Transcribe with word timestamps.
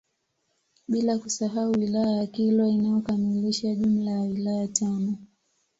Bila 0.87 1.17
kusahau 1.17 1.71
wilaya 1.71 2.17
ya 2.17 2.27
Kilwa 2.27 2.67
inayokamilisha 2.69 3.75
jumla 3.75 4.11
ya 4.11 4.21
wilaya 4.21 4.67
tano 4.67 5.17